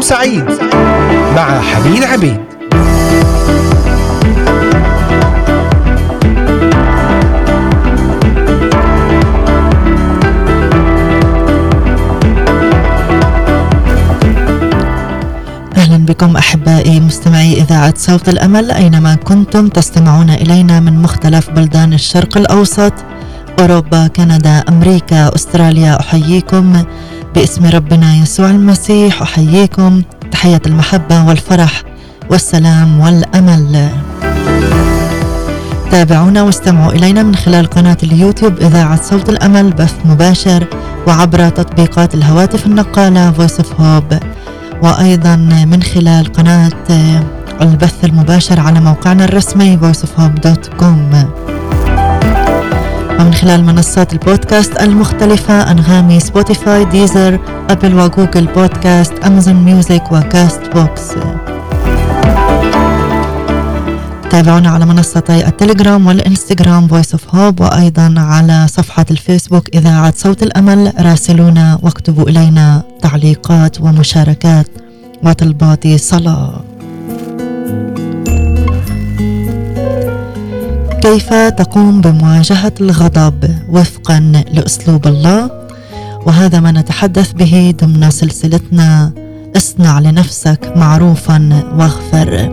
[0.00, 0.44] يوم سعيد
[1.36, 2.40] مع حميد عبيد
[15.76, 18.70] أهلا بكم أحبائي مستمعي إذاعة صوت الأمل.
[18.70, 22.92] أينما كنتم تستمعون إلينا من مختلف بلدان الشرق الأوسط
[23.60, 26.84] أوروبا كندا أمريكا أستراليا أحييكم
[27.34, 30.02] باسم ربنا يسوع المسيح أحييكم.
[30.32, 31.82] تحية المحبة والفرح
[32.30, 33.88] والسلام والأمل.
[35.90, 40.66] تابعونا واستمعوا إلينا من خلال قناة اليوتيوب إذاعة صوت الأمل بث مباشر
[41.06, 44.24] وعبر تطبيقات الهواتف النقالة Voice of Hope.
[44.82, 45.36] وأيضا
[45.70, 46.72] من خلال قناة
[47.62, 51.39] البث المباشر على موقعنا الرسمي voiceofhope.com
[53.20, 61.08] ومن خلال منصات البودكاست المختلفة أنغامي سبوتيفاي ديزر أبل وجوجل بودكاست أمازون ميوزك وكاست بوكس.
[64.30, 70.92] تابعونا على منصتي التليجرام والإنستغرام Voice of Hope وأيضا على صفحة الفيسبوك إذاعة صوت الأمل.
[71.00, 74.66] راسلونا واكتبوا إلينا تعليقات ومشاركات.
[75.24, 76.69] وطلبات صلاة.
[81.10, 85.50] كيف تقوم بمواجهة الغضب وفقا لأسلوب الله؟
[86.26, 89.12] وهذا ما نتحدث به ضمن سلسلتنا
[89.56, 92.52] اصنع لنفسك معروفا واغفر.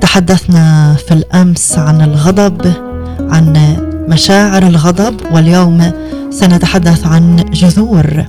[0.00, 2.72] تحدثنا في الأمس عن الغضب
[3.20, 3.76] عن
[4.08, 5.92] مشاعر الغضب واليوم
[6.30, 8.24] سنتحدث عن جذور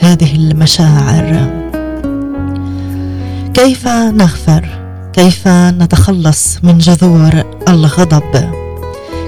[0.00, 1.50] هذه المشاعر.
[3.54, 4.68] كيف نغفر؟
[5.12, 8.59] كيف نتخلص من جذور الغضب؟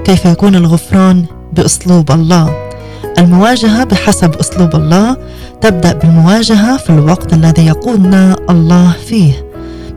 [0.05, 2.71] كيف يكون الغفران بأسلوب الله؟
[3.19, 5.17] المواجهة بحسب أسلوب الله
[5.61, 9.47] تبدأ بالمواجهه في الوقت الذي يقودنا الله فيه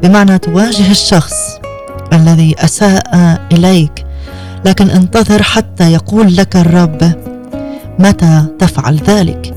[0.03, 1.33] بمعنى تواجه الشخص
[2.13, 4.05] الذي أساء إليك
[4.65, 7.11] لكن انتظر حتى يقول لك الرب
[7.99, 9.53] متى تفعل ذلك؟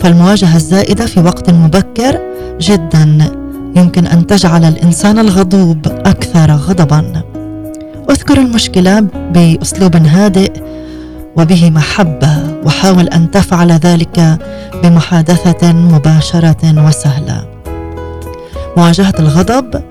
[0.00, 2.20] فالمواجهة الزائدة في وقت مبكر
[2.60, 3.30] جدا
[3.76, 7.31] يمكن أن تجعل الإنسان الغضوب أكثر غضبا.
[8.10, 9.00] أذكر المشكلة
[9.34, 10.52] بأسلوب هادئ
[11.36, 14.38] وبه محبة وحاول أن تفعل ذلك
[14.82, 17.44] بمحادثة مباشرة وسهلة.
[18.76, 19.82] مواجهة الغضب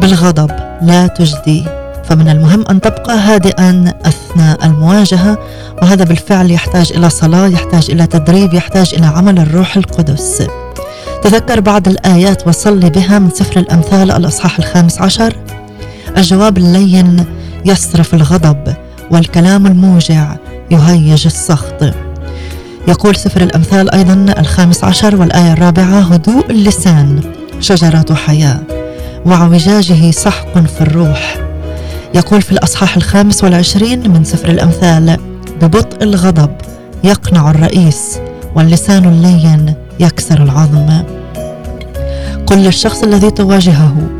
[0.00, 0.50] بالغضب
[0.82, 1.64] لا تجدي
[2.04, 5.38] فمن المهم أن تبقى هادئا أثناء المواجهة
[5.82, 10.46] وهذا بالفعل يحتاج إلى صلاة يحتاج إلى تدريب يحتاج إلى عمل الروح القدس.
[11.22, 15.36] تذكر بعض الآيات وصلي بها من سفر الأمثال الأصحاح الخامس عشر.
[16.16, 17.24] الجواب اللين
[17.64, 18.74] يصرف الغضب
[19.10, 20.36] والكلام الموجع
[20.70, 21.94] يهيج السخط.
[22.88, 27.20] يقول سفر الأمثال أيضا الخامس عشر والآية الرابعة هدوء اللسان
[27.60, 28.60] شجرة حياة
[29.26, 31.36] وعوجاجه سحق في الروح.
[32.14, 35.16] يقول في الأصحاح الخامس والعشرين من سفر الأمثال
[35.62, 36.50] ببطء الغضب
[37.04, 38.18] يقنع الرئيس
[38.54, 41.02] واللسان اللين يكسر العظم.
[42.46, 44.19] قل للشخص الذي تواجهه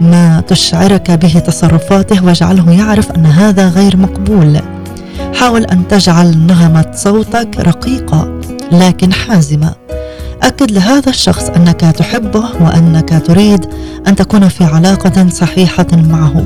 [0.00, 4.60] ما تشعرك به تصرفاته واجعله يعرف أن هذا غير مقبول.
[5.34, 8.40] حاول أن تجعل نغمة صوتك رقيقة
[8.72, 9.74] لكن حازمة.
[10.42, 13.66] أكد لهذا الشخص أنك تحبه وأنك تريد
[14.08, 16.44] أن تكون في علاقة صحيحة معه.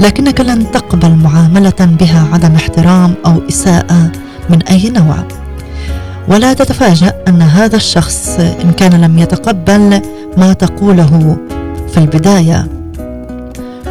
[0.00, 4.12] لكنك لن تقبل معاملة بها عدم احترام أو إساءة
[4.50, 5.16] من أي نوع.
[6.28, 10.02] ولا تتفاجأ أن هذا الشخص إن كان لم يتقبل
[10.36, 11.36] ما تقوله
[11.92, 12.66] في البداية.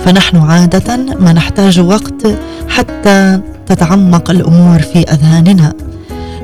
[0.05, 2.27] فنحن عادة ما نحتاج وقت
[2.69, 5.73] حتى تتعمق الأمور في أذهاننا.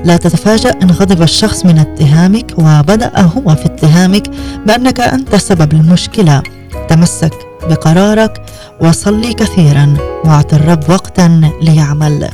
[0.05, 4.29] لا تتفاجأ إن غضب الشخص من اتهامك وبدأ هو في اتهامك
[4.65, 6.43] بأنك أنت سبب المشكلة.
[6.89, 7.33] تمسك
[7.69, 8.41] بقرارك
[8.81, 9.93] وصلي كثيرا
[10.25, 12.29] واعط الرب وقتا ليعمل.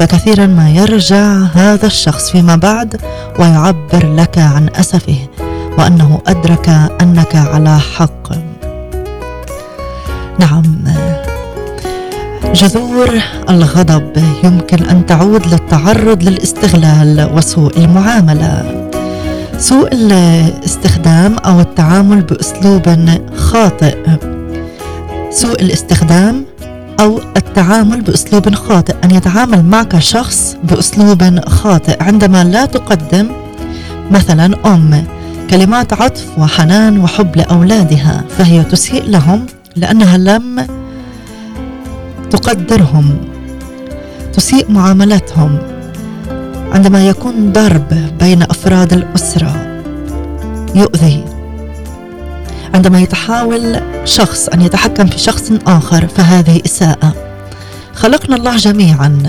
[0.00, 3.00] فكثيرا ما يرجع هذا الشخص فيما بعد
[3.38, 5.18] ويعبر لك عن أسفه.
[5.78, 6.68] وأنه أدرك
[7.02, 8.32] أنك على حق.
[10.38, 10.62] نعم.
[12.54, 13.20] جذور
[13.50, 14.12] الغضب
[14.44, 18.88] يمكن أن تعود للتعرض للاستغلال وسوء المعاملة.
[19.58, 22.98] سوء الاستخدام أو التعامل بأسلوب
[23.36, 23.96] خاطئ.
[25.30, 26.44] سوء الاستخدام
[27.00, 28.94] أو التعامل بأسلوب خاطئ.
[29.04, 32.02] أن يتعامل معك شخص بأسلوب خاطئ.
[32.02, 33.26] عندما لا تقدم
[34.10, 35.04] مثلا أم
[35.50, 39.46] كلمات عطف وحنان وحب لأولادها فهي تسيء لهم
[39.76, 40.66] لأنها لم
[42.30, 43.16] تقدرهم.
[44.32, 45.58] تسيء معاملتهم
[46.72, 47.88] عندما يكون ضرب
[48.20, 49.82] بين أفراد الأسرة
[50.74, 51.24] يؤذي.
[52.74, 57.12] عندما يتحاول شخص أن يتحكم في شخص آخر فهذه إساءة.
[57.94, 59.22] خلقنا الله جميعا.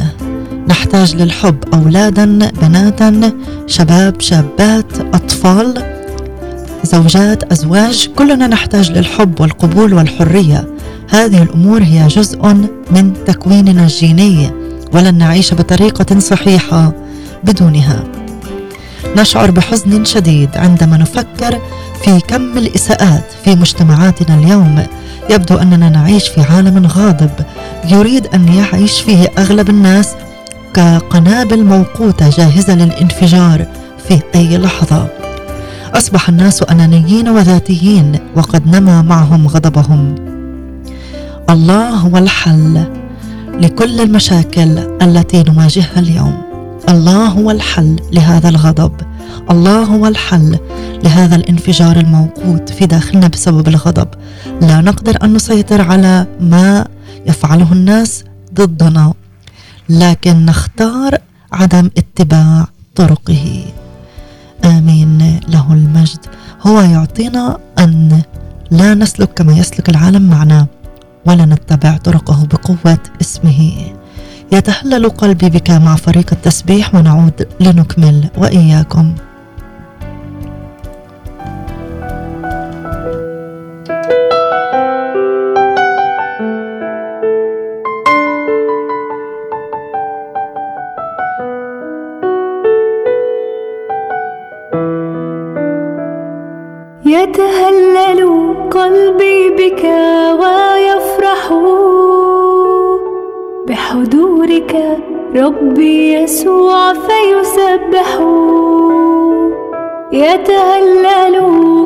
[0.68, 3.32] نحتاج للحب اولادا بناتا
[3.68, 5.93] شباب شابات أطفال.
[6.84, 10.68] زوجات أزواج كلنا نحتاج للحب والقبول والحرية.
[11.10, 12.54] هذه الأمور هي جزء
[12.92, 14.52] من تكويننا الجيني
[14.94, 16.94] ولن نعيش بطريقة صحيحة
[17.44, 18.04] بدونها.
[19.18, 21.62] نشعر بحزن شديد عندما نفكر
[22.04, 24.84] في كم الإساءات في مجتمعاتنا اليوم.
[25.30, 27.32] يبدو أننا نعيش في عالم غاضب
[27.90, 30.10] يريد أن يعيش فيه أغلب الناس
[30.74, 33.66] كقنابل موقوتة جاهزة للانفجار
[34.08, 35.08] في أي لحظة.
[35.94, 40.16] أصبح الناس أنانيين وذاتيين وقد نما معهم غضبهم.
[41.50, 42.84] الله هو الحل
[43.54, 46.42] لكل المشاكل التي نواجهها اليوم.
[46.90, 48.92] الله هو الحل لهذا الغضب.
[49.52, 50.60] الله هو الحل
[51.04, 54.08] لهذا الانفجار الموقوت في داخلنا بسبب الغضب.
[54.62, 56.86] لا نقدر أن نسيطر على ما
[57.26, 58.24] يفعله الناس
[58.54, 59.14] ضدنا
[59.90, 61.18] لكن نختار
[61.52, 63.66] عدم اتباع طرقه.
[64.66, 65.40] آمين.
[65.48, 66.20] له المجد.
[66.68, 68.22] هو يعطينا أن
[68.72, 70.68] لا نسلك كما يسلك العالم معنا
[71.26, 73.76] ولا نتبع طرقه بقوة اسمه.
[74.52, 78.30] يتهلل قلبي بك مع فريق التسبيح ونعود لنكمل.
[78.38, 79.16] وإياكم.
[97.14, 98.22] يتهلل
[98.72, 99.84] قلبي بك
[100.42, 101.44] ويفرح
[103.68, 104.74] بحضورك.
[105.36, 108.10] ربي يسوع فيسبح.
[110.12, 111.38] يتهلل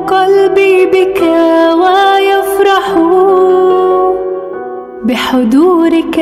[0.07, 1.21] قلبي بك
[1.81, 2.88] ويفرح
[5.03, 6.18] بحضورك.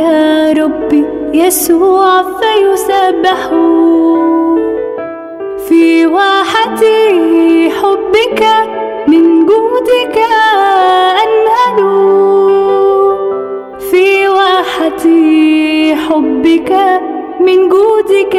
[0.57, 3.49] ربي يسوع فيسبح.
[5.67, 6.81] في واحة
[7.69, 8.74] حبك
[9.45, 10.17] جودك
[11.23, 11.79] أنهل
[13.91, 15.03] في واحة
[16.09, 16.71] حبك
[17.39, 18.35] من جودك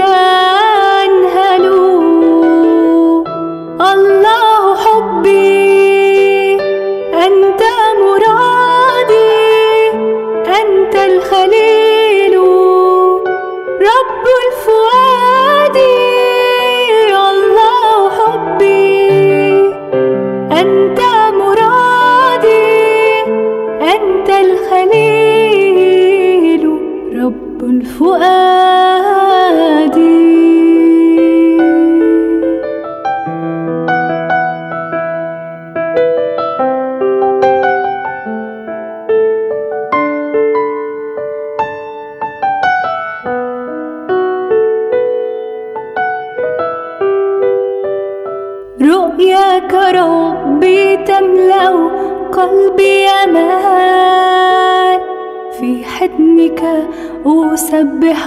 [56.56, 56.88] حضنك
[57.26, 58.26] أسبح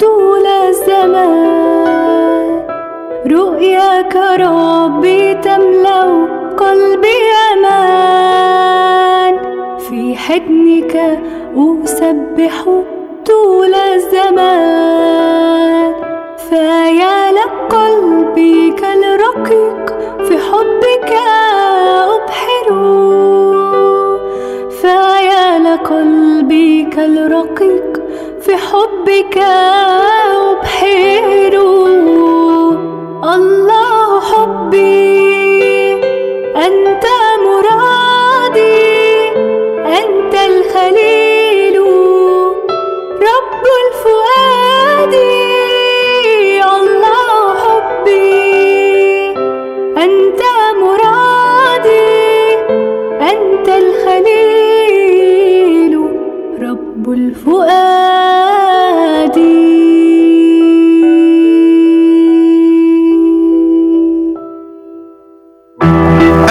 [0.00, 1.86] طول الزمان.
[3.26, 6.02] رؤياك ربي تملأ
[6.56, 7.18] قلبي
[7.52, 9.38] أمان.
[9.78, 11.20] في حضنك
[11.56, 12.64] أسبح
[13.26, 15.92] طول الزمان.
[16.48, 19.86] فيا لك قلبي كالرقيق
[20.28, 20.95] في حبك
[26.96, 28.02] لقلبي كالرقيق
[28.40, 29.38] في حبك
[30.58, 31.35] أبحر
[56.96, 58.56] رب الفؤاد.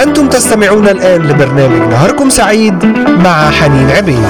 [0.02, 2.84] أنتم تستمعون الآن لبرنامج نهاركم سعيد
[3.24, 4.24] مع حنين عبيد.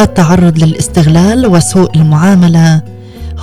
[0.00, 2.97] التعرض للاستغلال وسوء المعاملة.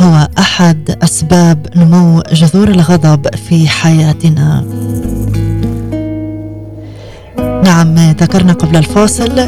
[0.06, 4.66] هو أحد أسباب نمو جذور الغضب في حياتنا.
[7.64, 9.48] نعم ذكرنا قبل الفاصل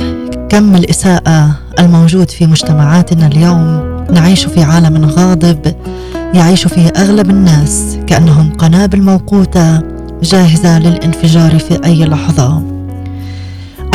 [0.49, 3.97] كم الإساءة الموجود في مجتمعاتنا اليوم.
[4.11, 5.75] نعيش في عالم غاضب
[6.33, 9.81] يعيش فيه أغلب الناس كأنهم قنابل موقوتة
[10.23, 12.63] جاهزة للانفجار في أي لحظة.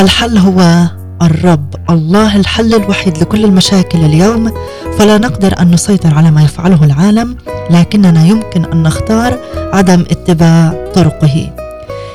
[0.00, 0.87] الحل هو
[1.23, 4.52] الرب الله الحل الوحيد لكل المشاكل اليوم.
[4.99, 7.37] فلا نقدر أن نسيطر على ما يفعله العالم
[7.71, 9.39] لكننا يمكن أن نختار
[9.73, 11.51] عدم اتباع طرقه.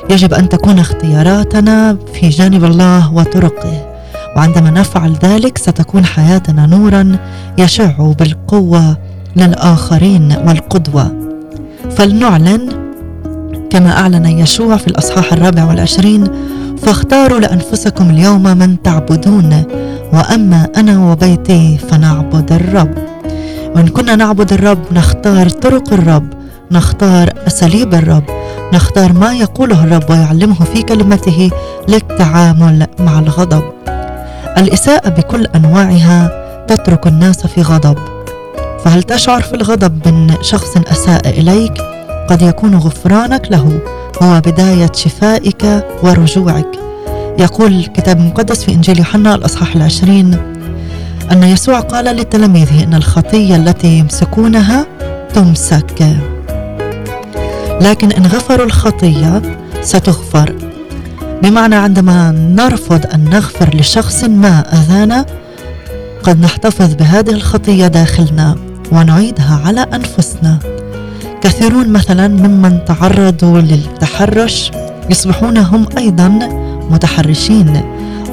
[0.09, 3.85] يجب أن تكون اختياراتنا في جانب الله وطرقه
[4.35, 7.17] وعندما نفعل ذلك ستكون حياتنا نورا
[7.57, 8.97] يشع بالقوة
[9.35, 11.11] للآخرين والقدوة.
[11.97, 12.69] فلنعلن
[13.69, 16.27] كما أعلن يشوع في الأصحاح الرابع والعشرين
[16.77, 19.63] فاختاروا لأنفسكم اليوم من تعبدون
[20.13, 22.93] وأما أنا وبيتي فنعبد الرب.
[23.75, 26.27] وإن كنا نعبد الرب نختار طرق الرب
[26.71, 28.23] نختار أساليب الرب
[28.73, 31.51] نختار ما يقوله الرب ويعلمه في كلمته
[31.89, 33.63] للتعامل مع الغضب.
[34.57, 36.31] الإساءة بكل أنواعها
[36.67, 37.97] تترك الناس في غضب.
[38.85, 41.73] فهل تشعر في الغضب من شخص أساء إليك؟
[42.29, 43.79] قد يكون غفرانك له
[44.23, 46.86] هو بداية شفائك ورجوعك.
[47.39, 50.37] يقول الكتاب المقدس في إنجيل يوحنا الأصحاح العشرين
[51.31, 54.85] أن يسوع قال لتلاميذه أن الخطية التي يمسكونها
[55.33, 56.17] تمسك.
[57.81, 59.41] لكن إن غفروا الخطية
[59.81, 60.55] ستغفر.
[61.43, 65.25] بمعنى عندما نرفض أن نغفر لشخص ما أذانا
[66.23, 68.55] قد نحتفظ بهذه الخطية داخلنا
[68.91, 70.59] ونعيدها على أنفسنا.
[71.41, 74.71] كثيرون مثلا ممن تعرضوا للتحرش
[75.09, 76.39] يصبحون هم أيضا
[76.91, 77.81] متحرشين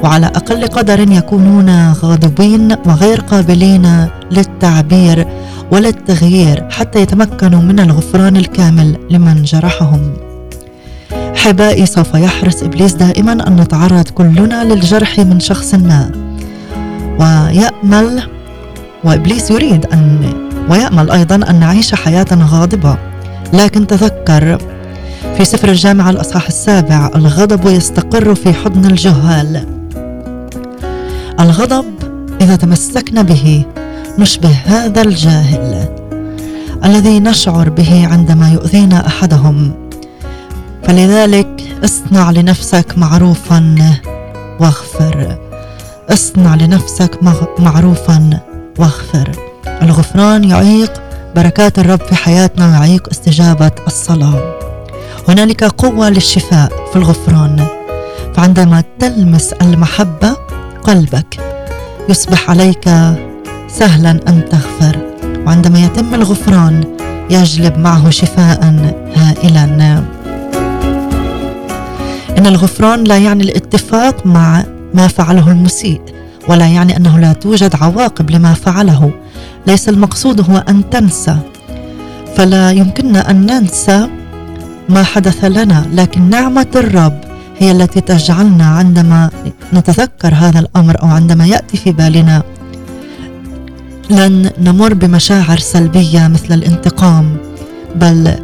[0.03, 5.27] وعلى أقل قدر يكونون غاضبين وغير قابلين للتعبير
[5.71, 10.13] وللتغيير حتى يتمكنوا من الغفران الكامل لمن جرحهم.
[11.37, 16.11] احبائي سوف يحرص إبليس دائما أن نتعرض كلنا للجرح من شخص ما.
[17.21, 18.23] ويأمل
[19.05, 20.33] وإبليس يريد أن
[20.71, 22.97] ويأمل أيضا أن نعيش حياة غاضبة.
[23.53, 24.59] لكن تذكر
[25.37, 29.67] في سفر الجامعة الأصحاح السابع الغضب يستقر في حضن الجهال.
[31.41, 31.85] الغضب
[32.41, 33.65] إذا تمسكنا به
[34.19, 35.89] نشبه هذا الجاهل
[36.85, 39.73] الذي نشعر به عندما يؤذينا أحدهم.
[40.83, 43.75] فلذلك اصنع لنفسك معروفا
[44.61, 45.39] واغفر.
[46.11, 47.19] اصنع لنفسك
[47.59, 48.41] معروفا
[48.79, 49.31] واغفر.
[49.83, 50.93] الغفران يعيق
[51.37, 54.64] بركات الرب في حياتنا ويعيق استجابة الصلاة.
[55.29, 57.67] هنالك قوة للشفاء في الغفران.
[58.35, 60.37] فعندما تلمس المحبة
[60.83, 61.41] قلبك
[62.09, 62.85] يصبح عليك
[63.69, 64.99] سهلا أن تغفر.
[65.47, 66.85] وعندما يتم الغفران
[67.31, 68.61] يجلب معه شفاء
[69.17, 69.65] هائلا.
[72.39, 74.65] إن الغفران لا يعني الاتفاق مع
[74.95, 76.01] ما فعله المسيء
[76.49, 79.11] ولا يعني أنه لا توجد عواقب لما فعله.
[79.67, 81.37] ليس المقصود هو أن تنسى.
[82.37, 84.09] فلا يمكننا أن ننسى
[84.89, 87.21] ما حدث لنا لكن نعمة الرب
[87.59, 89.31] هي التي تجعلنا عندما
[89.73, 92.43] نتذكر هذا الأمر أو عندما يأتي في بالنا
[94.11, 97.37] لن نمر بمشاعر سلبية مثل الانتقام
[97.97, 98.35] بل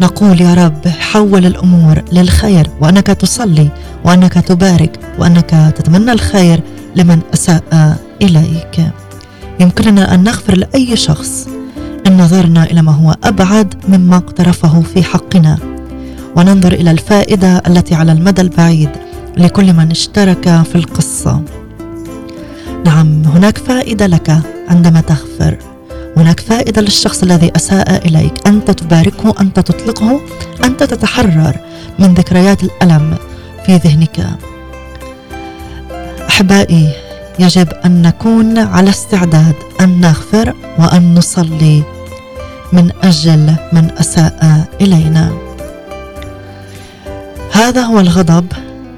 [0.00, 3.68] نقول يا رب حول الأمور للخير وأنك تصلي
[4.04, 6.62] وأنك تبارك وأنك تتمنى الخير
[6.96, 8.90] لمن أساء إليك.
[9.60, 11.48] يمكننا أن نغفر لأي شخص
[12.06, 15.69] إن نظرنا إلى ما هو أبعد مما اقترفه في حقنا.
[16.36, 18.90] وننظر إلى الفائدة التي على المدى البعيد
[19.36, 21.42] لكل من اشترك في القصة.
[22.84, 25.58] نعم هناك فائدة لك عندما تغفر.
[26.16, 28.32] هناك فائدة للشخص الذي أساء إليك.
[28.46, 30.20] أنت تباركه أنت تطلقه
[30.64, 31.56] أنت تتحرر
[31.98, 33.16] من ذكريات الألم
[33.66, 34.26] في ذهنك.
[36.28, 36.92] أحبائي
[37.38, 41.82] يجب أن نكون على استعداد أن نغفر وأن نصلي
[42.72, 45.49] من أجل من أساء إلينا.
[47.60, 48.46] هذا هو الغضب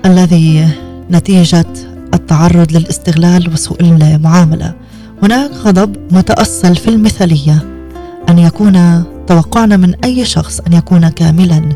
[0.07, 0.69] الذي
[1.11, 1.67] نتيجة
[2.15, 4.75] التعرض للاستغلال وسوء المعاملة.
[5.23, 7.87] هناك غضب متأصل في المثالية
[8.29, 11.69] أن يكون توقعنا من أي شخص أن يكون كاملا.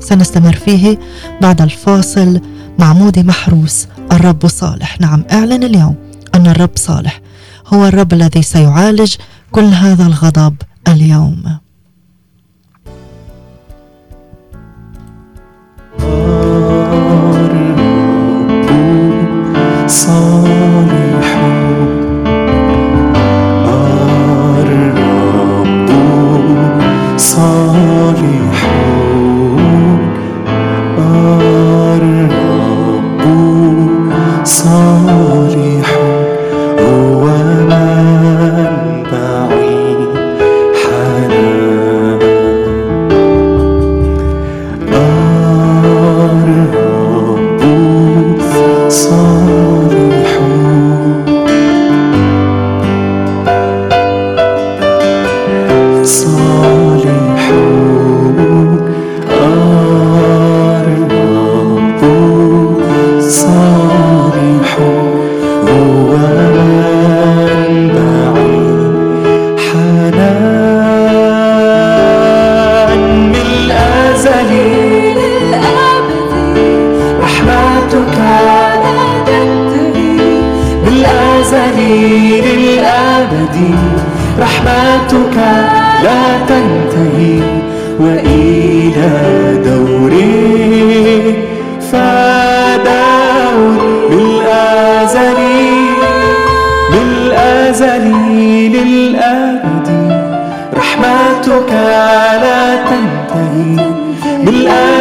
[0.00, 0.98] سنستمر فيه
[1.42, 2.40] بعد الفاصل
[2.78, 5.00] مع مودي محروس الرب صالح.
[5.00, 5.94] نعم أعلن اليوم
[6.34, 7.20] أن الرب صالح
[7.66, 9.14] هو الرب الذي سيعالج
[9.52, 10.54] كل هذا الغضب
[10.88, 11.63] اليوم.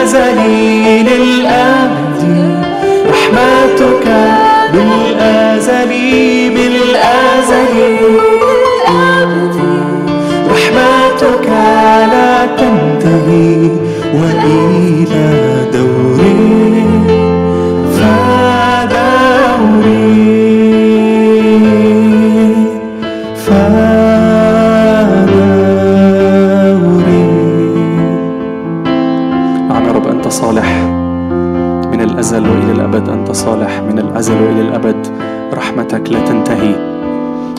[0.04, 0.36] بالأزل
[1.06, 1.73] للأبد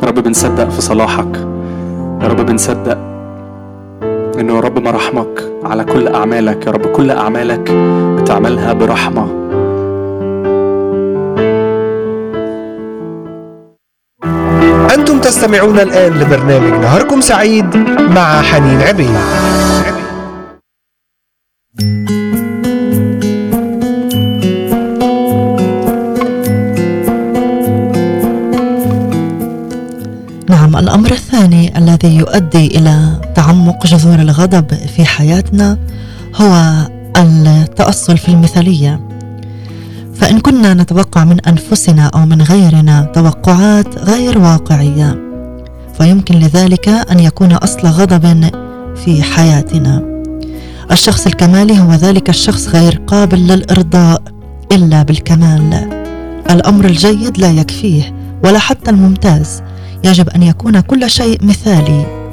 [0.05, 1.37] يا رب بنصدق في صلاحك.
[2.23, 2.99] يا رب بنصدق
[4.41, 6.67] إنه يا رب مراحمك على كل أعمالك.
[6.67, 7.73] يا رب كل أعمالك
[8.21, 9.27] بتعملها برحمة.
[14.95, 17.77] أنتم تستمعون الآن لبرنامج نهاركم سعيد
[18.17, 19.17] مع حنين عبيد.
[32.35, 35.79] يؤدي إلى تعمق جذور الغضب في حياتنا
[36.37, 36.73] هو
[37.17, 39.01] التأصل في المثالية.
[40.15, 45.19] فإن كنا نتوقع من أنفسنا أو من غيرنا توقعات غير واقعية
[45.99, 48.51] فيمكن لذلك أن يكون أصل غضب
[49.05, 50.03] في حياتنا.
[50.91, 54.23] الشخص الكمالي هو ذلك الشخص غير قابل للإرضاء
[54.73, 55.89] إلا بالكمال.
[56.51, 59.63] الأمر الجيد لا يكفيه ولا حتى الممتاز.
[60.05, 62.24] يجب أن يكون كل شيء مثالي.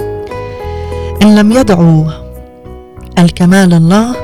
[1.22, 2.06] إن لم يدعوا
[3.20, 4.16] الكمال الله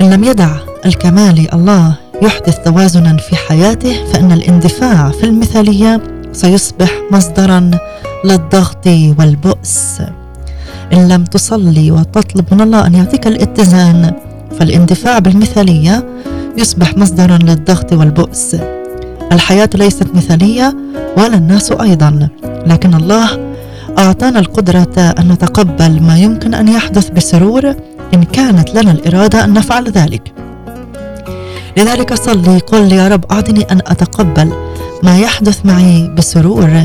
[0.00, 0.50] إن لم يدع
[0.86, 7.70] الكمال الله يحدث توازنا في حياته فإن الاندفاع في المثالية سيصبح مصدرا
[8.24, 10.02] للضغط والبؤس.
[10.92, 14.12] إن لم تصلي وتطلب من الله أن يعطيك الاتزان
[14.58, 16.06] فالاندفاع بالمثالية
[16.58, 18.56] يصبح مصدرا للضغط والبؤس.
[19.32, 20.76] الحياة ليست مثالية
[21.16, 22.28] ولا الناس أيضا
[22.66, 23.47] لكن الله
[23.98, 27.74] أعطانا القدرة أن نتقبل ما يمكن أن يحدث بسرور
[28.14, 30.32] إن كانت لنا الإرادة أن نفعل ذلك.
[31.76, 34.52] لذلك صلي قل يا رب أعطني أن أتقبل
[35.02, 36.84] ما يحدث معي بسرور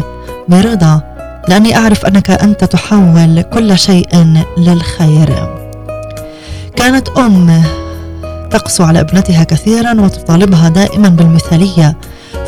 [0.49, 1.02] برضا
[1.47, 5.47] لأني أعرف أنك أنت تحول كل شيء للخير.
[6.76, 7.63] كانت أم
[8.52, 11.97] تقسو على ابنتها كثيرا وتطالبها دائما بالمثالية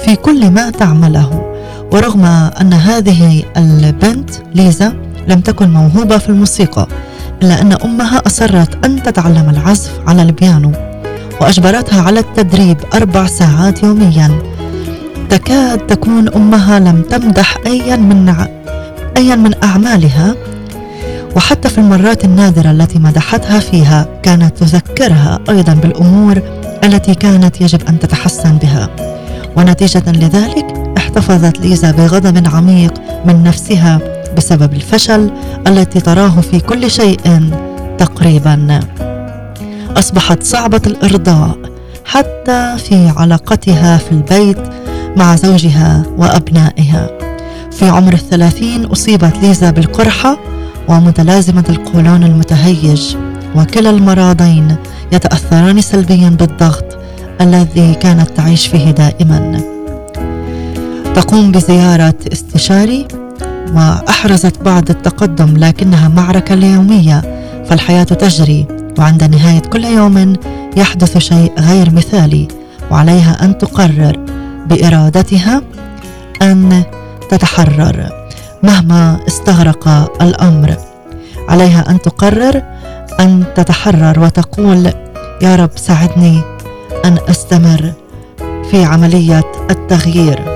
[0.05, 1.44] في كل ما تعمله.
[1.91, 2.25] ورغم
[2.61, 4.93] أن هذه البنت ليزا
[5.27, 6.87] لم تكن موهوبة في الموسيقى
[7.43, 10.71] إلا أن أمها أصرت أن تتعلم العزف على البيانو
[11.41, 14.41] وأجبرتها على التدريب أربع ساعات يوميا.
[15.29, 18.35] تكاد تكون أمها لم تمدح ايا من
[19.17, 20.35] ايا من أعمالها
[21.35, 26.41] وحتى في المرات النادرة التي مدحتها فيها كانت تذكرها أيضا بالأمور
[26.83, 28.89] التي كانت يجب أن تتحسن بها.
[29.57, 30.64] ونتيجة لذلك
[31.17, 32.93] احتفظت ليزا بغضب عميق
[33.25, 33.99] من نفسها
[34.37, 35.31] بسبب الفشل
[35.67, 37.19] التي تراه في كل شيء
[37.97, 38.79] تقريبا.
[39.97, 41.57] أصبحت صعبة الإرضاء
[42.05, 44.57] حتى في علاقتها في البيت
[45.17, 47.09] مع زوجها وأبنائها.
[47.71, 50.37] في عمر الثلاثين أصيبت ليزا بالقرحة
[50.87, 53.15] ومتلازمة القولون المتهيج
[53.55, 54.75] وكلا المرضين
[55.11, 56.97] يتأثران سلبيا بالضغط
[57.41, 59.74] الذي كانت تعيش فيه دائما.
[61.15, 63.07] تقوم بزيارة استشاري
[63.73, 67.21] وأحرزت بعض التقدم لكنها معركة يوميه
[67.69, 68.67] فالحياة تجري
[68.99, 70.33] وعند نهاية كل يوم
[70.77, 72.47] يحدث شيء غير مثالي
[72.91, 74.19] وعليها أن تقرر
[74.69, 75.61] بإرادتها
[76.41, 76.83] أن
[77.29, 78.09] تتحرر
[78.63, 79.87] مهما استغرق
[80.21, 80.75] الأمر.
[81.49, 82.61] عليها أن تقرر
[83.19, 84.85] أن تتحرر وتقول
[85.41, 86.41] يا رب ساعدني
[87.05, 87.93] أن أستمر
[88.71, 90.54] في عملية التغيير.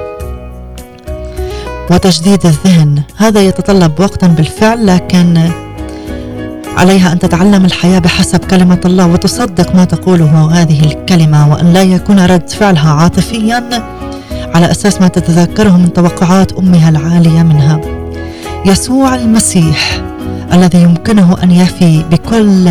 [1.90, 3.02] وتجديد الذهن.
[3.18, 5.50] هذا يتطلب وقتا بالفعل لكن
[6.78, 12.20] عليها أن تتعلم الحياة بحسب كلمة الله وتصدق ما تقوله هذه الكلمة وأن لا يكون
[12.20, 13.64] رد فعلها عاطفيا
[14.32, 17.82] على أساس ما تتذكره من توقعات أمها العالية منها.
[18.66, 20.02] يسوع المسيح
[20.54, 22.70] الذي يمكنه أن يفي بكل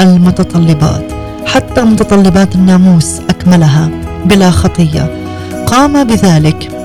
[0.00, 1.04] المتطلبات
[1.46, 3.90] حتى متطلبات الناموس أكملها
[4.24, 5.10] بلا خطية.
[5.66, 6.81] قام بذلك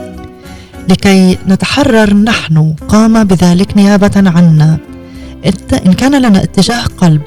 [0.89, 2.73] لكي نتحرر نحن.
[2.87, 4.77] قام بذلك نيابة عنا.
[5.85, 7.21] إن كان لنا اتجاه قلب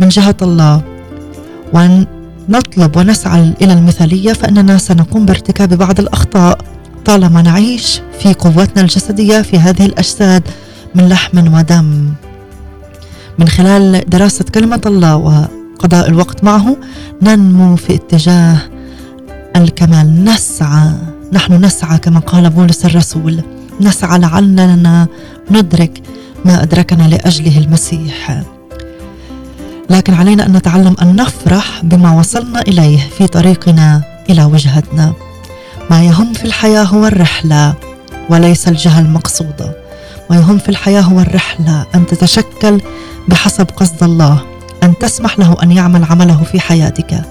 [0.00, 0.82] من جهة الله.
[1.72, 2.06] وأن
[2.48, 6.58] نطلب ونسعى إلى المثالية فإننا سنقوم بارتكاب بعض الأخطاء.
[7.04, 10.42] طالما نعيش في قوتنا الجسدية في هذه الأجساد
[10.94, 12.12] من لحم ودم.
[13.38, 16.76] من خلال دراسة كلمة الله وقضاء الوقت معه
[17.22, 18.58] ننمو في اتجاه
[19.56, 20.24] الكمال.
[20.24, 21.13] نسعى.
[21.34, 23.42] نحن نسعى كما قال بولس الرسول.
[23.80, 25.06] نسعى لعلنا
[25.50, 26.02] ندرك
[26.44, 28.42] ما أدركنا لأجله المسيح.
[29.90, 35.12] لكن علينا أن نتعلم أن نفرح بما وصلنا إليه في طريقنا إلى وجهتنا.
[35.90, 37.74] ما يهم في الحياة هو الرحلة
[38.30, 39.76] وليس الجهة المقصودة.
[40.30, 42.80] ما يهم في الحياة هو الرحلة أن تتشكل
[43.28, 44.42] بحسب قصد الله
[44.82, 47.22] أن تسمح له أن يعمل عمله في حياتك.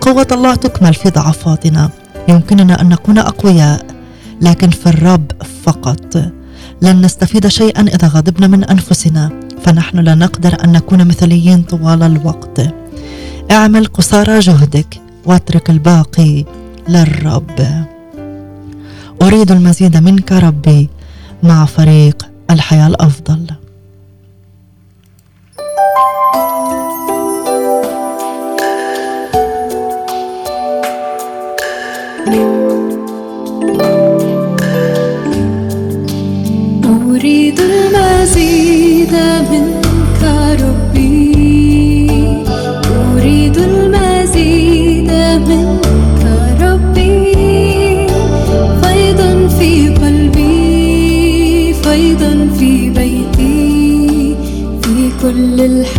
[0.00, 1.90] قوة الله تكمل في ضعفاتنا.
[2.28, 3.86] يمكننا أن نكون أقوياء
[4.40, 5.32] لكن في الرب
[5.64, 6.16] فقط.
[6.82, 9.30] لن نستفيد شيئا إذا غضبنا من أنفسنا
[9.64, 12.74] فنحن لا نقدر أن نكون مثاليين طوال الوقت.
[13.50, 16.44] اعمل قصارى جهدك واترك الباقي
[16.88, 17.84] للرب.
[19.22, 20.88] أريد المزيد منك ربي
[21.42, 23.46] مع فريق الحياة الأفضل.
[55.22, 55.91] كل الحياة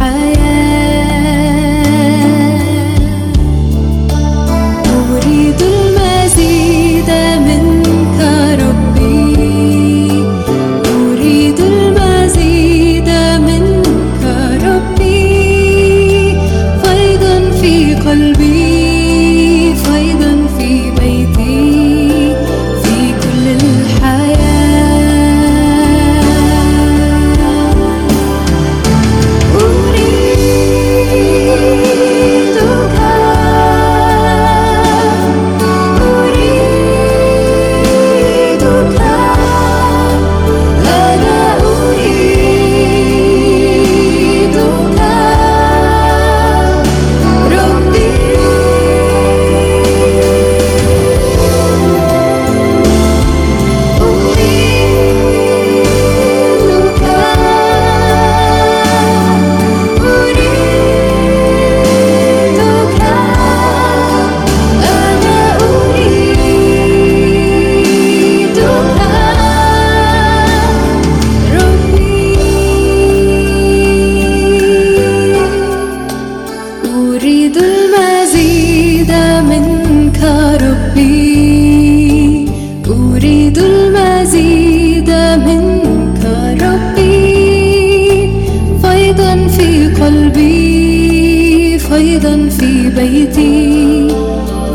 [91.93, 94.07] فيضا في بيتي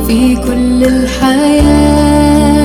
[0.06, 2.57] في كل الحياة.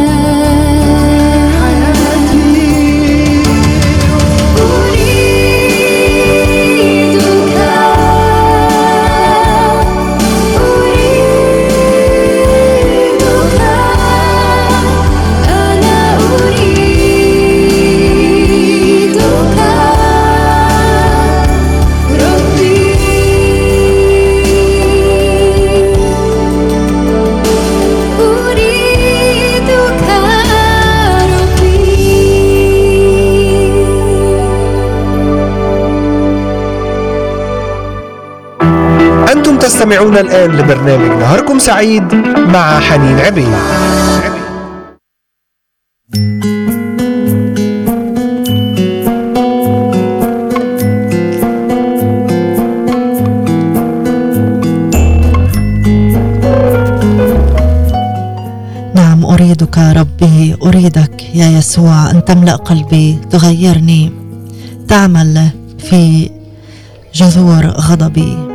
[39.83, 42.13] تستمعون الآن لبرنامج نهاركم سعيد
[42.53, 43.47] مع حنين عبيد.
[58.95, 64.11] نعم أريدك ربي أريدك يا يسوع أن تملأ قلبي تغيرني
[64.87, 66.29] تعمل في
[67.13, 68.52] جذور غضبي.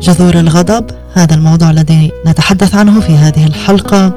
[0.00, 0.84] جذور الغضب.
[1.14, 4.12] هذا الموضوع الذي نتحدث عنه في هذه الحلقة.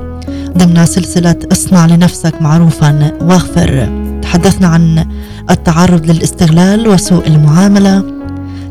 [0.57, 3.89] ضمن سلسلة اصنع لنفسك معروفا واغفر.
[4.21, 5.05] تحدثنا عن
[5.49, 8.03] التعرض للاستغلال وسوء المعاملة.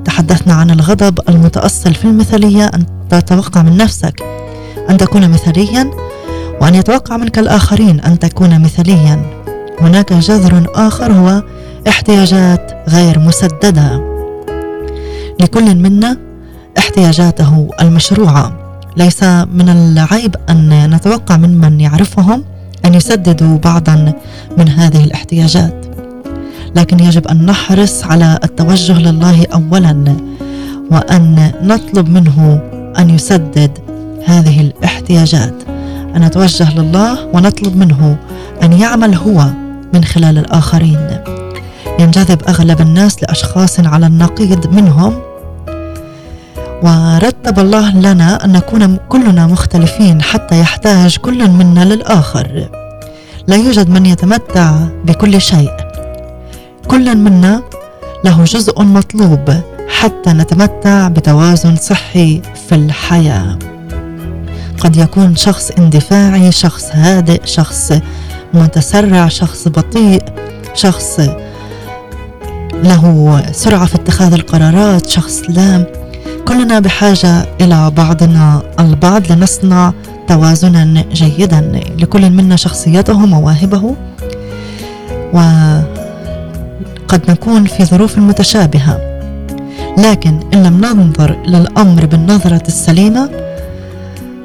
[0.04, 2.64] تحدثنا عن الغضب المتأصل في المثالية.
[2.64, 4.22] أن تتوقع من نفسك
[4.90, 5.90] أن تكون مثاليا
[6.60, 9.42] وأن يتوقع منك الآخرين أن تكون مثاليا.
[9.80, 11.42] هناك جذر آخر هو
[11.88, 14.12] احتياجات غير مسددة.
[15.40, 16.31] لكل منا
[16.92, 18.52] احتياجاته المشروعة.
[18.96, 22.44] ليس من العيب أن نتوقع ممن يعرفهم
[22.84, 24.12] أن يسددوا بعضا
[24.58, 25.86] من هذه الاحتياجات.
[26.76, 30.16] لكن يجب أن نحرص على التوجه لله أولا
[30.90, 32.60] وأن نطلب منه
[32.98, 33.70] أن يسدد
[34.26, 35.54] هذه الاحتياجات.
[36.16, 38.16] أن نتوجه لله ونطلب منه
[38.62, 39.50] أن يعمل هو
[39.94, 41.08] من خلال الآخرين.
[41.98, 45.31] ينجذب أغلب الناس لأشخاص على النقيض منهم
[46.82, 52.68] ورتب الله لنا أن نكون كلنا مختلفين حتى يحتاج كل منا للآخر.
[53.46, 55.70] لا يوجد من يتمتع بكل شيء.
[56.88, 57.62] كل منا
[58.24, 59.54] له جزء مطلوب
[59.88, 63.58] حتى نتمتع بتوازن صحي في الحياة.
[64.80, 67.92] قد يكون شخص اندفاعي شخص هادئ شخص
[68.54, 70.22] متسرع شخص بطيء
[70.74, 71.20] شخص
[72.84, 76.01] له سرعة في اتخاذ القرارات شخص لا
[76.48, 79.92] كلنا بحاجة إلى بعضنا البعض لنصنع
[80.28, 83.96] توازنا جيدا لكل منا شخصيته مواهبه
[85.32, 89.00] وقد نكون في ظروف متشابهة.
[89.98, 93.30] لكن إن لم ننظر للأمر بالنظرة السليمة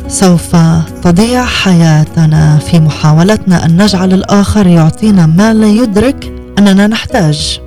[0.08, 0.56] سوف
[1.04, 7.60] تضيع حياتنا في محاولتنا أن نجعل الآخر يعطينا ما لا يدرك أننا نحتاج.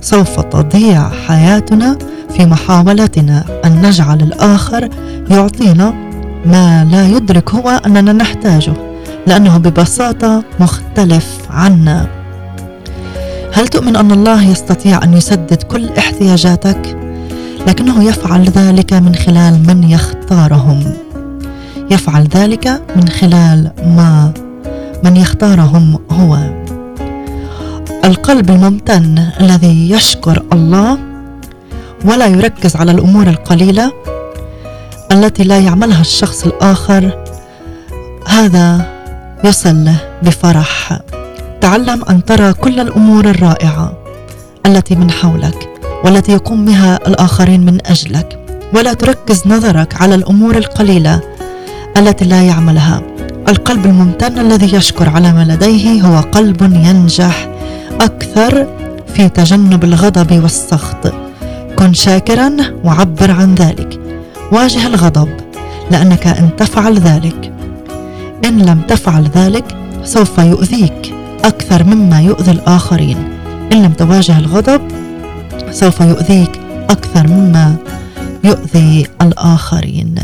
[0.00, 1.98] سوف تضيع حياتنا
[2.36, 4.88] في محاولتنا أن نجعل الآخر
[5.30, 5.94] يعطينا
[6.46, 8.72] ما لا يدرك هو أننا نحتاجه
[9.26, 12.06] لأنه ببساطة مختلف عنا.
[13.52, 16.96] هل تؤمن أن الله يستطيع أن يسدد كل احتياجاتك؟
[17.66, 20.84] لكنه يفعل ذلك من خلال من يختارهم.
[21.90, 24.32] يفعل ذلك من خلال ما؟
[25.04, 26.38] من يختارهم هو.
[28.04, 31.13] القلب الممتن الذي يشكر الله
[32.04, 33.92] ولا يركز على الأمور القليلة
[35.12, 37.24] التي لا يعملها الشخص الآخر.
[38.28, 38.94] هذا
[39.44, 39.90] يصل
[40.22, 41.00] بفرح.
[41.60, 43.92] تعلم أن ترى كل الأمور الرائعة
[44.66, 45.68] التي من حولك
[46.04, 48.38] والتي يقوم بها الآخرين من أجلك.
[48.74, 51.20] ولا تركز نظرك على الأمور القليلة
[51.96, 53.02] التي لا يعملها.
[53.48, 57.48] القلب الممتن الذي يشكر على ما لديه هو قلب ينجح
[58.00, 58.66] أكثر
[59.14, 61.23] في تجنب الغضب والسخط.
[61.84, 64.00] كن شاكرا وعبر عن ذلك.
[64.52, 65.28] واجه الغضب
[65.90, 67.52] لأنك إن تفعل ذلك.
[68.44, 73.16] إن لم تفعل ذلك سوف يؤذيك أكثر مما يؤذي الآخرين.
[73.72, 74.80] إن لم تواجه الغضب
[75.70, 77.76] سوف يؤذيك أكثر مما
[78.44, 80.14] يؤذي الآخرين.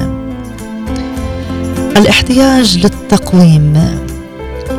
[1.96, 3.98] الاحتياج للتقويم.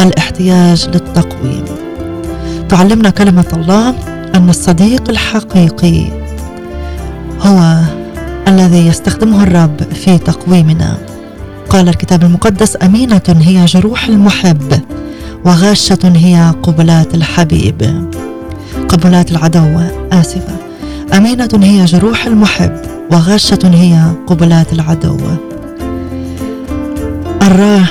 [0.02, 1.66] الاحتياج للتقويم.
[2.70, 3.90] تعلمنا كلمة الله
[4.36, 6.21] أن الصديق الحقيقي
[7.42, 7.76] هو
[8.48, 10.98] الذي يستخدمه الرب في تقويمنا.
[11.70, 14.82] قال الكتاب المقدس أمينة هي جروح المحب
[15.46, 18.10] وغاشة هي قبلات الحبيب.
[18.90, 19.80] قبلات العدو
[20.12, 20.56] آسفة.
[21.14, 22.78] أمينة هي جروح المحب
[23.12, 25.18] وغاشة هي قبلات العدو.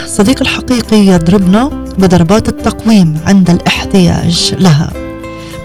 [0.04, 5.09] الصديق الحقيقي يضربنا بضربات التقويم عند الاحتياج لها.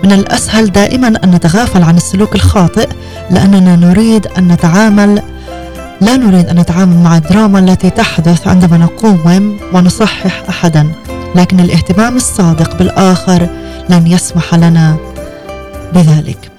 [0.06, 2.90] من الأسهل دائما أن نتغافل عن السلوك الخاطئ
[3.32, 5.22] لأننا نريد أن نتعامل
[6.02, 10.92] لا نريد أن نتعامل مع الدراما التي تحدث عندما نقوم ونصحح احدا.
[11.36, 13.50] لكن الاهتمام الصادق بالآخر
[13.90, 14.96] لن يسمح لنا
[15.94, 16.52] بذلك.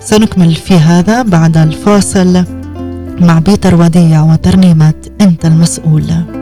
[0.00, 2.44] سنكمل في هذا بعد الفاصل
[3.20, 6.39] مع بيتر وديع وترنيمة أنت المسؤول.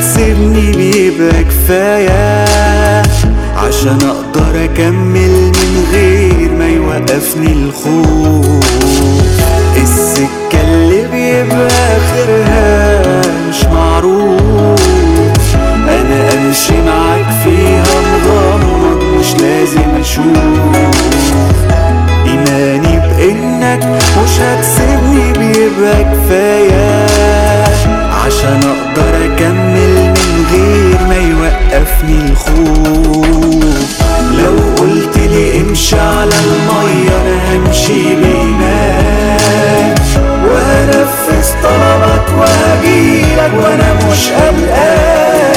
[0.00, 2.44] تسيبني بيبقى كفاية
[3.56, 8.64] عشان أقدر أكمل من غير ما يوقفني الخوف.
[9.76, 14.80] السكة اللي بيبقى آخرها مش معروف.
[15.88, 17.84] أنا أمشي معاك فيها
[18.24, 20.94] مغمض مش لازم أشوف.
[22.26, 23.84] إيماني بإنك
[24.24, 27.06] مش هتسيبني بيبقى كفاية
[28.26, 29.73] عشان أقدر أكمل
[30.54, 34.02] غير ما يوقفني الخوف.
[34.38, 40.00] لو قلت لي امشي على المية أنا همشي بينك.
[40.44, 45.54] وهنفذ طلبك وهجيلك وأنا مش قلقان.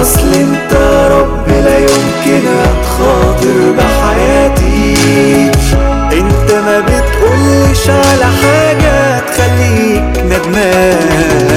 [0.00, 5.50] أصل أنت يا رب لا يمكن اتخاطر بحياتي.
[6.12, 11.49] أنت ما بتقولش على حاجة تخليك ندمان.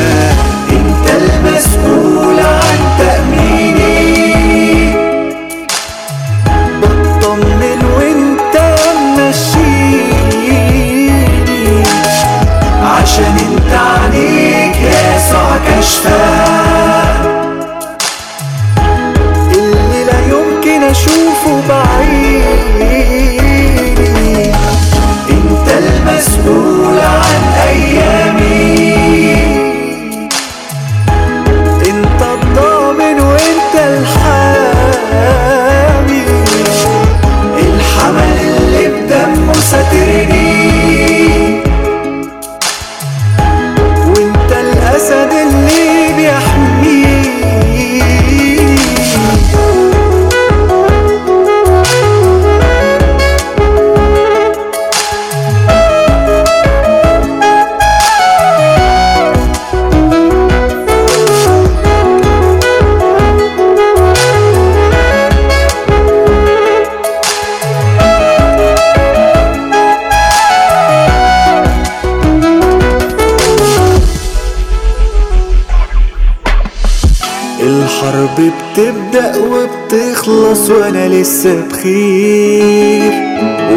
[81.43, 83.11] لسه بخير.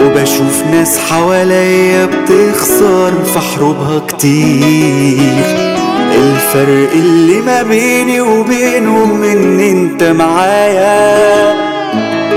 [0.01, 5.45] وبشوف ناس حواليا بتخسر في حروبها كتير.
[6.15, 11.55] الفرق اللي ما بيني وبينهم إن أنت معايا.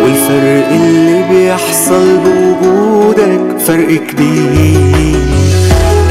[0.04, 5.20] والفرق اللي بيحصل بوجودك فرق كبير.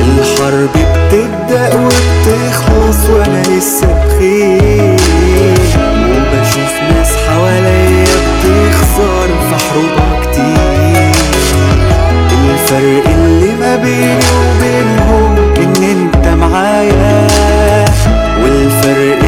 [0.01, 4.97] الحرب بتبدأ وبتخلص وأنا لسه بخير.
[6.11, 7.78] وبشوف ناس حواليا
[8.99, 11.13] بتخسر في حروبها كتير.
[12.33, 17.27] الفرق اللي ما بيني وبينهم إن أنت معايا
[18.43, 19.19] والفرق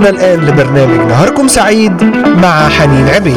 [0.00, 2.04] تستمعون الآن لبرنامج نهاركم سعيد
[2.42, 3.36] مع حنين عبيد.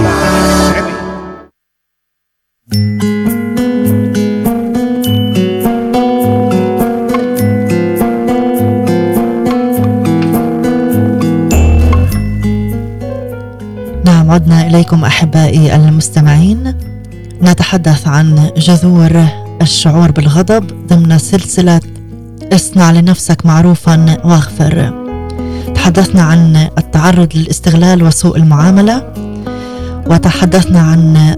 [14.05, 16.73] نعم عدنا إليكم أحبائي المستمعين.
[17.41, 19.25] نتحدث عن جذور
[19.61, 21.81] الشعور بالغضب ضمن سلسلة
[22.53, 25.02] اصنع لنفسك معروفا واغفر
[25.83, 29.13] تحدثنا عن التعرض للاستغلال وسوء المعاملة
[30.07, 31.35] وتحدثنا عن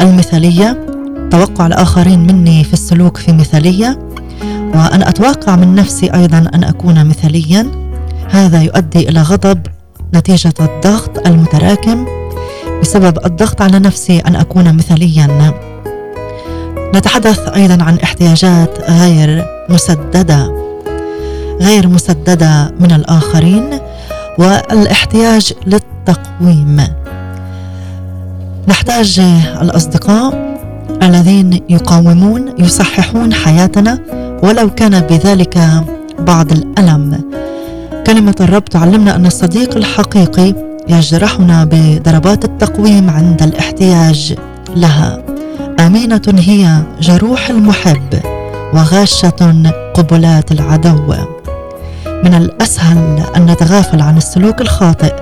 [0.00, 0.86] المثالية.
[1.30, 3.98] توقع الآخرين مني في السلوك في مثالية
[4.74, 7.66] وأنا أتوقع من نفسي أيضا أن أكون مثاليا.
[8.30, 9.66] هذا يؤدي إلى غضب
[10.14, 12.06] نتيجة الضغط المتراكم.
[12.82, 15.54] بسبب الضغط على نفسي أن أكون مثاليا.
[16.94, 20.61] نتحدث أيضا عن احتياجات غير مسددة.
[21.62, 23.78] غير مسددة من الآخرين
[24.38, 26.82] والاحتياج للتقويم.
[28.68, 29.20] نحتاج
[29.62, 30.58] الأصدقاء
[31.02, 33.98] الذين يقاومون يصححون حياتنا
[34.42, 35.58] ولو كان بذلك
[36.18, 37.24] بعض الألم.
[38.06, 40.54] كلمة الرب تعلمنا أن الصديق الحقيقي
[40.88, 44.34] يجرحنا بضربات التقويم عند الاحتياج
[44.76, 45.22] لها.
[45.80, 48.20] امينه هي جروح المحب
[48.74, 51.14] وغاشة قبلات العدو.
[52.24, 55.14] من الأسهل أن نتغافل عن السلوك الخاطئ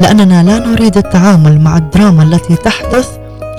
[0.00, 3.08] لأننا لا نريد التعامل مع الدراما التي تحدث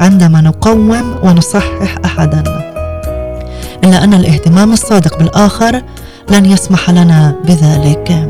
[0.02, 0.90] عندما نقوم
[1.24, 2.44] ونصحح احدا.
[3.84, 5.82] إلا أن الاهتمام الصادق بالآخر
[6.32, 8.30] لن يسمح لنا بذلك.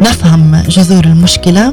[0.00, 1.72] نفهم جذور المشكلة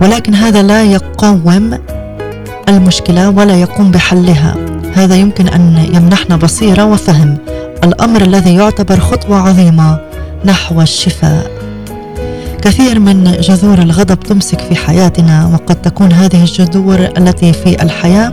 [0.00, 1.78] ولكن هذا لا يقاوم
[2.68, 4.54] المشكلة ولا يقوم بحلها.
[4.94, 7.38] هذا يمكن أن يمنحنا بصيرة وفهم.
[7.86, 9.98] الأمر الذي يعتبر خطوة عظيمة
[10.44, 11.50] نحو الشفاء.
[12.62, 18.32] كثير من جذور الغضب تمسك في حياتنا وقد تكون هذه الجذور التي في الحياة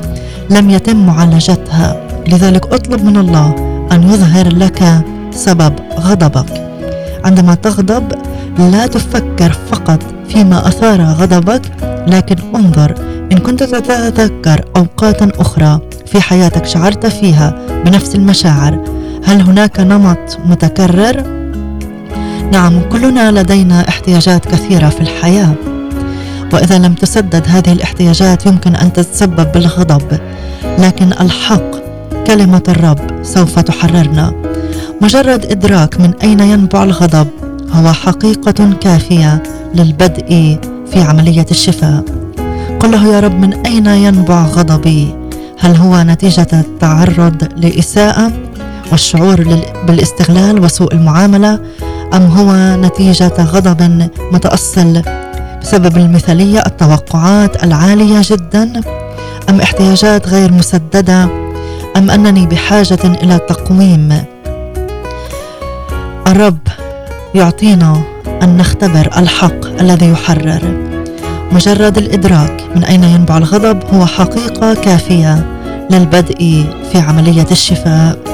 [0.49, 1.95] لم يتم معالجتها
[2.27, 3.55] لذلك أطلب من الله
[3.91, 6.69] أن يظهر لك سبب غضبك.
[7.25, 8.03] عندما تغضب
[8.59, 9.99] لا تفكر فقط
[10.29, 11.61] فيما أثار غضبك
[12.07, 12.95] لكن انظر
[13.31, 21.23] إن كنت تتذكر أوقاتا أخرى في حياتك شعرت فيها بنفس المشاعر هل هناك نمط متكرر؟
[22.51, 25.53] نعم كلنا لدينا احتياجات كثيرة في الحياة.
[26.53, 30.19] وإذا لم تسدد هذه الاحتياجات يمكن أن تتسبب بالغضب.
[30.79, 31.71] لكن الحق
[32.27, 34.33] كلمة الرب سوف تحررنا.
[35.01, 37.27] مجرد إدراك من أين ينبع الغضب
[37.71, 39.43] هو حقيقة كافية
[39.75, 40.57] للبدء
[40.91, 42.03] في عملية الشفاء.
[42.79, 45.15] قل له يا رب من أين ينبع غضبي؟
[45.59, 48.31] هل هو نتيجة التعرض لإساءة؟
[48.93, 49.43] والشعور
[49.87, 51.59] بالاستغلال وسوء المعاملة
[52.13, 55.01] أم هو نتيجة غضب متأصل
[55.61, 58.81] بسبب المثالية التوقعات العالية جدا
[59.49, 61.23] أم احتياجات غير مسددة
[61.97, 64.23] أم أنني بحاجة إلى تقويم؟
[66.27, 66.67] الرب
[67.35, 68.01] يعطينا
[68.43, 70.61] أن نختبر الحق الذي يحرر.
[71.51, 75.45] مجرد الإدراك من أين ينبع الغضب هو حقيقة كافية
[75.91, 78.32] للبدء في عملية الشفاء.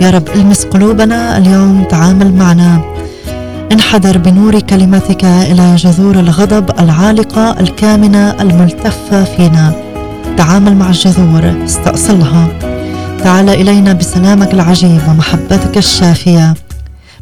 [0.00, 2.80] يا رب المس قلوبنا اليوم تعامل معنا.
[3.72, 9.72] انحدر بنور كلمتك إلى جذور الغضب العالقه الكامنة الملتفة فينا.
[10.36, 12.48] تعامل مع الجذور استأصلها.
[13.24, 16.54] تعال إلينا بسلامك العجيب ومحبتك الشافية.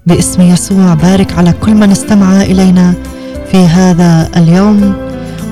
[0.07, 2.95] باسم يسوع بارك على كل من استمع إلينا
[3.53, 4.95] في هذا اليوم.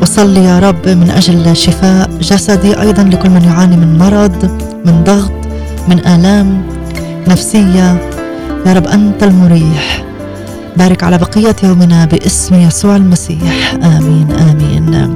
[0.03, 4.45] وصلي يا رب من أجل شفاء جسدي أيضا لكل من يعاني من مرض
[4.87, 5.33] من ضغط
[5.89, 6.63] من آلام.
[7.29, 8.11] نفسية.
[8.67, 10.05] يا رب أنت المريح.
[10.77, 13.75] بارك على بقية يومنا باسم يسوع المسيح.
[13.75, 15.15] آمين آمين.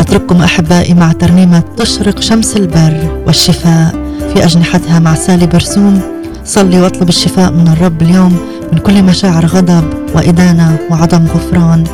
[0.00, 3.94] أترككم أحبائي مع ترنيمة تشرق شمس البر والشفاء
[4.34, 6.00] في أجنحتها مع سالي برسوم.
[6.44, 8.36] صلي واطلب الشفاء من الرب اليوم
[8.72, 9.84] من كل مشاعر غضب
[10.14, 11.84] وإدانة وعدم غفران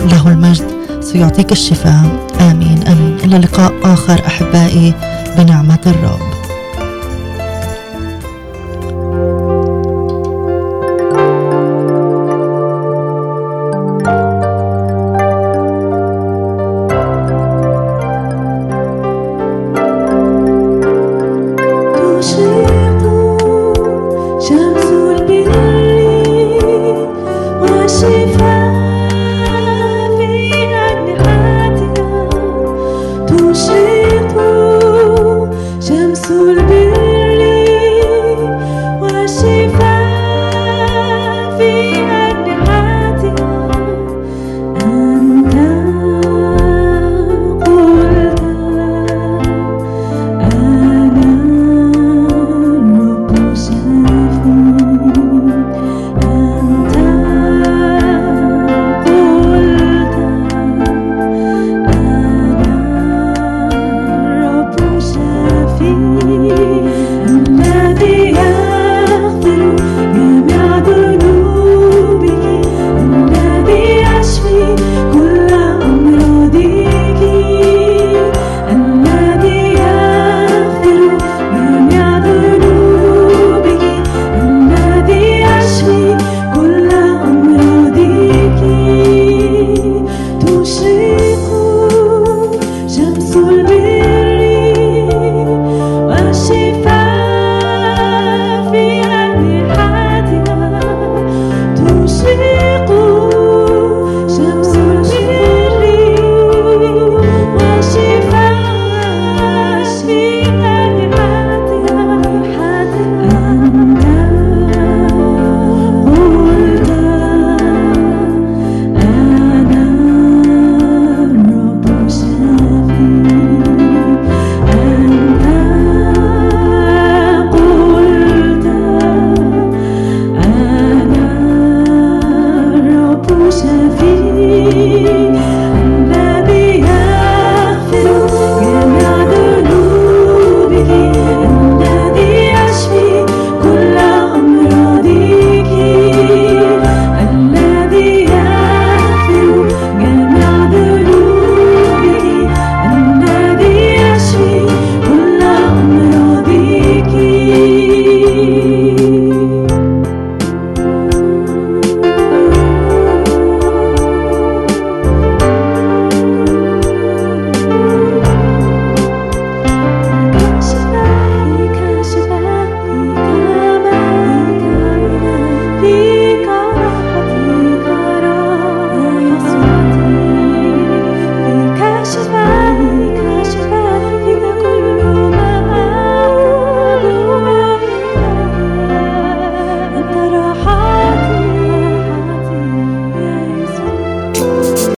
[0.00, 0.64] له المجد
[1.00, 2.28] سيعطيك الشفاء.
[2.40, 3.16] آمين آمين.
[3.24, 4.94] إلى لقاء آخر أحبائي
[5.38, 6.39] بنعمة الرب.